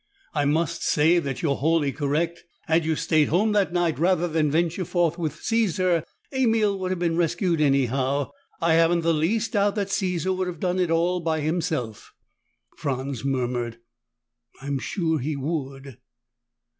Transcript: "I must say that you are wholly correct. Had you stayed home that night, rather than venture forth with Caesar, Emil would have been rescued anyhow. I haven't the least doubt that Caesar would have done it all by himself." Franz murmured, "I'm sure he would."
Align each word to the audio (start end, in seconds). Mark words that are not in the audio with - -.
"I 0.33 0.45
must 0.45 0.81
say 0.81 1.19
that 1.19 1.43
you 1.43 1.51
are 1.51 1.57
wholly 1.57 1.91
correct. 1.91 2.43
Had 2.65 2.85
you 2.85 2.95
stayed 2.95 3.27
home 3.27 3.51
that 3.51 3.71
night, 3.71 3.99
rather 3.99 4.27
than 4.27 4.49
venture 4.49 4.83
forth 4.83 5.19
with 5.19 5.43
Caesar, 5.43 6.03
Emil 6.33 6.79
would 6.79 6.89
have 6.89 6.97
been 6.97 7.17
rescued 7.17 7.61
anyhow. 7.61 8.31
I 8.59 8.73
haven't 8.73 9.01
the 9.01 9.13
least 9.13 9.53
doubt 9.53 9.75
that 9.75 9.91
Caesar 9.91 10.33
would 10.33 10.47
have 10.47 10.59
done 10.59 10.79
it 10.79 10.89
all 10.89 11.19
by 11.19 11.41
himself." 11.41 12.15
Franz 12.77 13.23
murmured, 13.23 13.77
"I'm 14.59 14.79
sure 14.79 15.19
he 15.19 15.35
would." 15.35 15.99